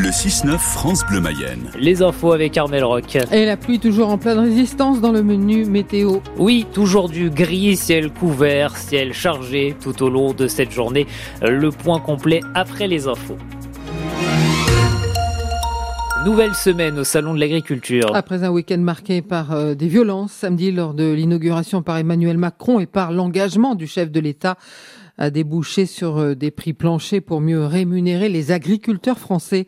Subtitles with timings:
[0.00, 1.72] Le 6-9 France Bleu Mayenne.
[1.76, 3.18] Les infos avec Armel Rock.
[3.32, 6.18] Et la pluie toujours en pleine résistance dans le menu météo.
[6.36, 11.08] Oui, toujours du gris, ciel couvert, ciel chargé tout au long de cette journée.
[11.42, 13.38] Le point complet après les infos.
[16.24, 18.14] Nouvelle semaine au Salon de l'Agriculture.
[18.14, 22.78] Après un week-end marqué par euh, des violences samedi lors de l'inauguration par Emmanuel Macron
[22.78, 24.56] et par l'engagement du chef de l'État
[25.18, 29.66] à déboucher sur euh, des prix planchers pour mieux rémunérer les agriculteurs français.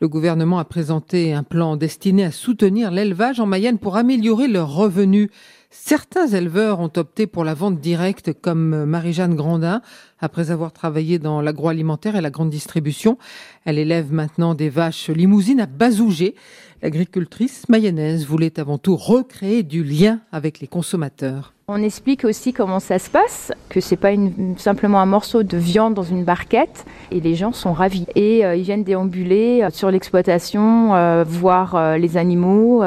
[0.00, 4.74] Le gouvernement a présenté un plan destiné à soutenir l'élevage en Mayenne pour améliorer leurs
[4.74, 5.28] revenus.
[5.70, 9.82] Certains éleveurs ont opté pour la vente directe comme Marie-Jeanne Grandin.
[10.18, 13.18] Après avoir travaillé dans l'agroalimentaire et la grande distribution,
[13.66, 16.34] elle élève maintenant des vaches limousines à Bazouger.
[16.82, 21.52] L'agricultrice mayonnaise voulait avant tout recréer du lien avec les consommateurs.
[21.68, 25.56] On explique aussi comment ça se passe, que c'est pas une, simplement un morceau de
[25.56, 28.06] viande dans une barquette et les gens sont ravis.
[28.14, 32.84] Et euh, ils viennent déambuler euh, sur l'exploitation, euh, voir les animaux,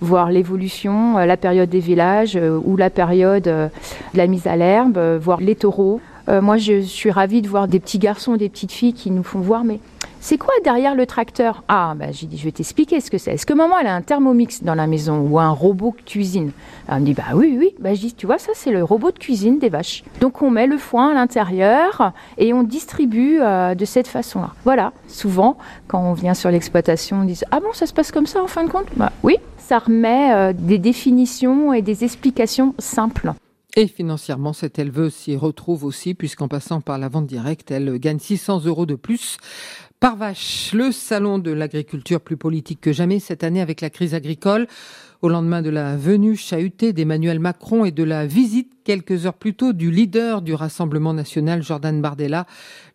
[0.00, 3.68] voir l'évolution, la période des villages ou la période de
[4.14, 6.00] la mise à l'herbe, voir les taureaux.
[6.28, 9.40] Moi, je suis ravie de voir des petits garçons, des petites filles qui nous font
[9.40, 9.80] voir, mais
[10.24, 11.64] c'est quoi derrière le tracteur?
[11.66, 13.32] Ah, bah, j'ai dit, je vais t'expliquer ce que c'est.
[13.32, 16.52] Est-ce que maman, elle a un thermomix dans la maison ou un robot de cuisine?
[16.88, 17.74] Elle me dit, bah oui, oui.
[17.80, 20.04] Bah, je dis, tu vois, ça, c'est le robot de cuisine des vaches.
[20.20, 24.50] Donc, on met le foin à l'intérieur et on distribue euh, de cette façon-là.
[24.64, 24.92] Voilà.
[25.08, 28.40] Souvent, quand on vient sur l'exploitation, on dit, ah bon, ça se passe comme ça
[28.40, 28.86] en fin de compte?
[28.94, 33.32] Bah oui, ça remet euh, des définitions et des explications simples.
[33.74, 38.18] Et financièrement, cette éleveuse s'y retrouve aussi, puisqu'en passant par la vente directe, elle gagne
[38.18, 39.38] 600 euros de plus
[40.02, 40.72] par vache.
[40.72, 44.66] Le salon de l'agriculture plus politique que jamais cette année avec la crise agricole.
[45.20, 49.54] Au lendemain de la venue chahutée d'Emmanuel Macron et de la visite quelques heures plus
[49.54, 52.46] tôt du leader du Rassemblement national, Jordan Bardella,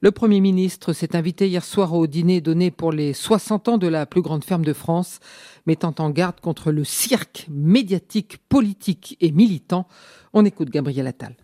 [0.01, 3.87] le Premier ministre s'est invité hier soir au dîner donné pour les 60 ans de
[3.87, 5.21] la plus grande ferme de France,
[5.65, 9.87] mettant en garde contre le cirque médiatique, politique et militant.
[10.33, 11.37] On écoute Gabriel Attal.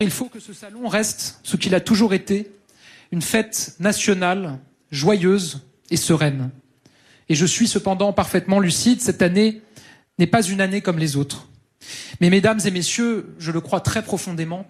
[0.00, 2.52] Il faut que ce salon reste ce qu'il a toujours été,
[3.10, 4.58] une fête nationale
[4.90, 5.60] joyeuse
[5.90, 6.50] et sereine.
[7.28, 9.62] Et je suis cependant parfaitement lucide, cette année
[10.18, 11.48] n'est pas une année comme les autres.
[12.20, 14.66] Mais mesdames et messieurs, je le crois très profondément,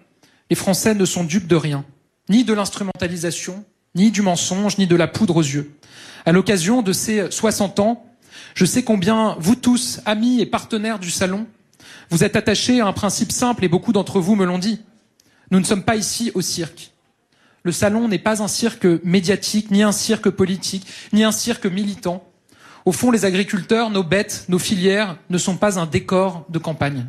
[0.49, 1.85] les Français ne sont dupes de rien,
[2.29, 3.63] ni de l'instrumentalisation,
[3.95, 5.71] ni du mensonge, ni de la poudre aux yeux.
[6.25, 8.05] À l'occasion de ces 60 ans,
[8.53, 11.47] je sais combien vous tous, amis et partenaires du salon,
[12.09, 14.81] vous êtes attachés à un principe simple et beaucoup d'entre vous me l'ont dit.
[15.51, 16.91] Nous ne sommes pas ici au cirque.
[17.63, 22.23] Le salon n'est pas un cirque médiatique, ni un cirque politique, ni un cirque militant.
[22.85, 27.07] Au fond, les agriculteurs, nos bêtes, nos filières ne sont pas un décor de campagne.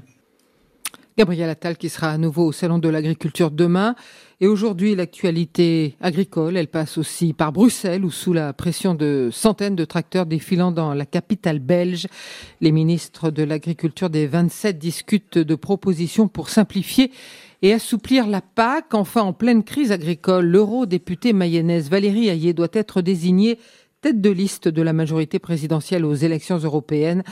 [1.16, 3.94] Gabriel Attal qui sera à nouveau au Salon de l'agriculture demain.
[4.40, 9.76] Et aujourd'hui, l'actualité agricole, elle passe aussi par Bruxelles où sous la pression de centaines
[9.76, 12.06] de tracteurs défilant dans la capitale belge,
[12.62, 17.12] les ministres de l'agriculture des 27 discutent de propositions pour simplifier
[17.62, 18.94] et assouplir la PAC.
[18.94, 23.58] Enfin, en pleine crise agricole, l'eurodéputée mayonnaise Valérie Ayé doit être désignée
[24.00, 27.22] tête de liste de la majorité présidentielle aux élections européennes.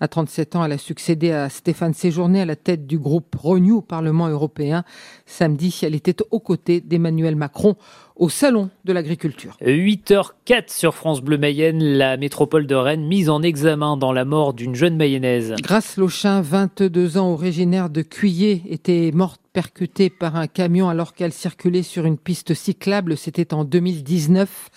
[0.00, 3.76] À 37 ans, elle a succédé à Stéphane Séjourné à la tête du groupe Renew
[3.76, 4.82] au Parlement européen.
[5.24, 7.76] Samedi, elle était aux côtés d'Emmanuel Macron
[8.16, 9.56] au Salon de l'agriculture.
[9.60, 14.52] 8h04 sur France Bleu Mayenne, la métropole de Rennes mise en examen dans la mort
[14.52, 15.54] d'une jeune mayonnaise.
[15.62, 21.32] Grace Lochin, 22 ans, originaire de Cuillé, était morte percutée par un camion alors qu'elle
[21.32, 23.16] circulait sur une piste cyclable.
[23.16, 24.70] C'était en 2019.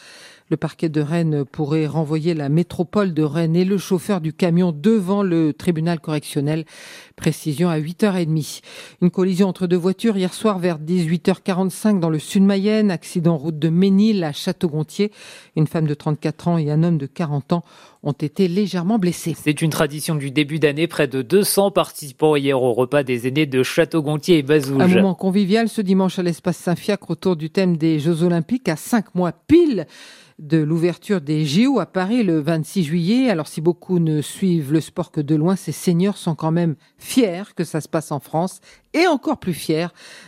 [0.49, 4.71] Le parquet de Rennes pourrait renvoyer la métropole de Rennes et le chauffeur du camion
[4.71, 6.65] devant le tribunal correctionnel.
[7.15, 8.61] Précision à 8h30.
[9.03, 12.89] Une collision entre deux voitures hier soir vers 18h45 dans le sud Mayenne.
[12.89, 15.11] Accident route de Ménil à Château-Gontier.
[15.55, 17.63] Une femme de 34 ans et un homme de 40 ans
[18.01, 19.35] ont été légèrement blessés.
[19.41, 20.87] C'est une tradition du début d'année.
[20.87, 24.81] Près de 200 participants hier au repas des aînés de Château-Gontier et Bazouge.
[24.81, 28.75] Un moment convivial ce dimanche à l'espace Saint-Fiacre autour du thème des Jeux Olympiques à
[28.75, 29.85] cinq mois pile
[30.39, 33.29] de l'ouverture des JO à Paris le 26 juillet.
[33.29, 36.75] Alors si beaucoup ne suivent le sport que de loin, ces seniors sont quand même
[36.97, 38.61] fiers que ça se passe en France
[38.93, 39.87] et encore plus fiers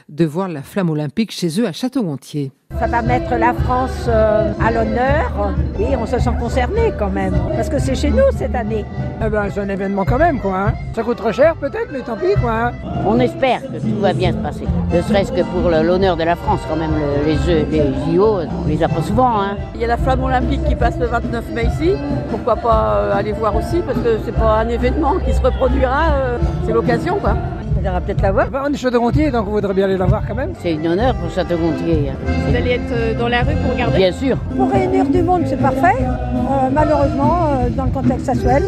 [0.09, 2.51] de voir la flamme olympique chez eux à Château-Gontier.
[2.79, 5.53] Ça va mettre la France euh, à l'honneur.
[5.77, 8.85] Oui, on se sent concerné quand même, parce que c'est chez nous cette année.
[9.23, 10.57] Eh ben, c'est un événement quand même, quoi.
[10.57, 10.73] Hein.
[10.95, 12.51] Ça coûte très cher peut-être, mais tant pis, quoi.
[12.51, 12.71] Hein.
[13.05, 14.65] On espère que tout va bien se passer.
[14.91, 16.93] Ne serait-ce que pour l'honneur de la France, quand même,
[17.25, 19.41] les Jeux, les JO, on les a pas souvent.
[19.41, 19.57] Hein.
[19.75, 21.91] Il y a la flamme olympique qui passe le 29 mai ici.
[22.29, 26.13] Pourquoi pas euh, aller voir aussi, parce que c'est pas un événement qui se reproduira,
[26.13, 27.35] euh, c'est l'occasion, quoi.
[27.81, 28.51] On ira peut-être la voir.
[28.51, 30.53] Bah, on est Château-Gontier, donc on voudrait bien aller la voir quand même.
[30.61, 32.09] C'est une honneur pour Château-Gontier.
[32.09, 32.13] hein.
[32.47, 33.97] Vous allez être euh, dans la rue pour regarder?
[33.97, 34.37] Bien sûr.
[34.55, 35.97] Pour réunir du monde, c'est parfait.
[36.03, 38.63] Euh, malheureusement, euh, dans le contexte actuel,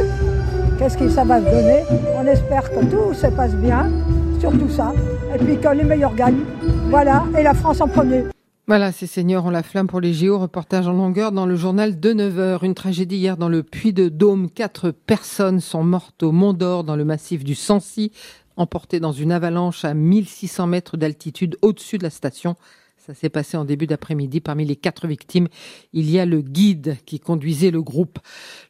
[0.79, 1.83] qu'est-ce que ça va donner?
[2.17, 3.87] On espère que tout se passe bien,
[4.39, 4.91] surtout ça.
[5.35, 6.43] Et puis que les meilleurs gagnent.
[6.89, 8.23] Voilà, et la France en premier.
[8.65, 10.39] Voilà, ces seigneurs ont la flamme pour les JO.
[10.39, 12.63] Reportage en longueur dans le journal de 9h.
[12.65, 14.49] Une tragédie hier dans le Puy de Dôme.
[14.49, 18.13] Quatre personnes sont mortes au Mont d'Or dans le massif du Sancy,
[18.57, 22.55] emportées dans une avalanche à 1600 mètres d'altitude au-dessus de la station.
[23.05, 24.39] Ça s'est passé en début d'après-midi.
[24.39, 25.49] Parmi les quatre victimes,
[25.91, 28.17] il y a le guide qui conduisait le groupe.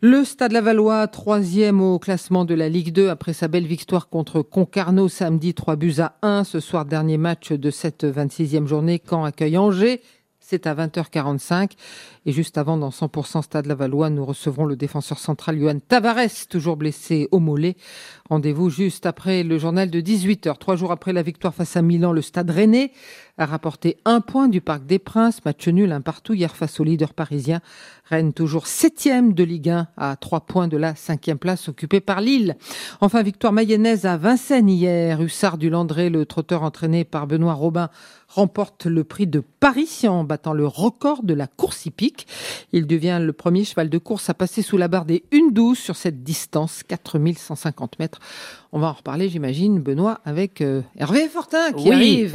[0.01, 4.41] Le Stade Lavallois, troisième au classement de la Ligue 2 après sa belle victoire contre
[4.41, 6.45] Concarneau samedi, 3 buts à 1.
[6.45, 8.99] Ce soir, dernier match de cette 26e journée.
[9.07, 10.01] Caen accueille Angers.
[10.53, 11.71] C'est à 20h45.
[12.27, 16.77] Et juste avant, dans 100% Stade Lavallois, nous recevrons le défenseur central Johan Tavares, toujours
[16.77, 17.75] blessé au mollet.
[18.29, 20.59] Rendez-vous juste après le journal de 18h.
[20.59, 22.91] Trois jours après la victoire face à Milan, le Stade Rennais
[23.39, 25.43] a rapporté un point du Parc des Princes.
[25.43, 27.61] Match nul, un partout hier face au leader parisien.
[28.05, 32.21] Rennes toujours septième de Ligue 1 à trois points de la cinquième place occupée par
[32.21, 32.55] Lille.
[33.01, 35.19] Enfin, victoire mayonnaise à Vincennes hier.
[35.21, 37.89] Hussard du Landré, le trotteur entraîné par Benoît Robin,
[38.33, 42.25] remporte le prix de Paris en battant le record de la course hippique.
[42.71, 45.95] Il devient le premier cheval de course à passer sous la barre des 1-12 sur
[45.95, 48.19] cette distance, 4150 mètres.
[48.71, 51.93] On va en reparler, j'imagine, Benoît, avec euh, Hervé Fortin qui Oui.
[51.93, 52.31] arrive.